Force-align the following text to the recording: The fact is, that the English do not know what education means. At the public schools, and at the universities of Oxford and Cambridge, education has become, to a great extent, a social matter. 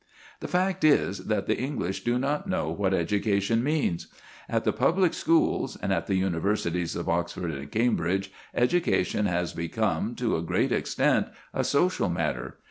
The 0.39 0.47
fact 0.47 0.83
is, 0.83 1.27
that 1.27 1.45
the 1.45 1.55
English 1.59 2.03
do 2.03 2.17
not 2.17 2.49
know 2.49 2.71
what 2.71 2.91
education 2.91 3.63
means. 3.63 4.07
At 4.49 4.63
the 4.63 4.73
public 4.73 5.13
schools, 5.13 5.77
and 5.79 5.93
at 5.93 6.07
the 6.07 6.15
universities 6.15 6.95
of 6.95 7.07
Oxford 7.07 7.51
and 7.51 7.69
Cambridge, 7.69 8.31
education 8.55 9.27
has 9.27 9.53
become, 9.53 10.15
to 10.15 10.35
a 10.37 10.41
great 10.41 10.71
extent, 10.71 11.27
a 11.53 11.63
social 11.63 12.09
matter. 12.09 12.57